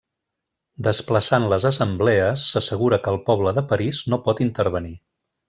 [0.85, 4.97] Desplaçant les assemblees, s'assegura que el poble de París no pot intervenir.